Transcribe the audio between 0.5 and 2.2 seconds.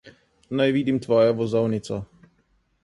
Naj vidim tvojo vozovnico.